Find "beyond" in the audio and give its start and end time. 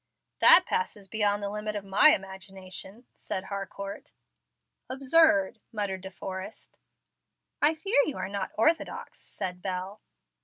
1.07-1.43